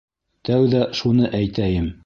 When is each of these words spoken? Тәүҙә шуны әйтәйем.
Тәүҙә 0.49 0.81
шуны 1.01 1.31
әйтәйем. 1.43 1.91